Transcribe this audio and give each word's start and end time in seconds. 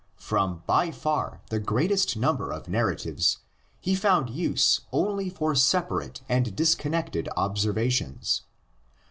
From 0.17 0.63
by 0.65 0.89
far 0.89 1.41
the 1.51 1.59
greatest 1.59 2.17
number 2.17 2.51
of 2.51 2.67
narratives 2.67 3.37
he 3.79 3.93
found 3.93 4.31
use 4.31 4.81
only 4.91 5.29
for 5.29 5.53
separate 5.53 6.21
and 6.27 6.55
disconnected 6.55 7.29
obser 7.37 7.71
vations. 7.73 8.41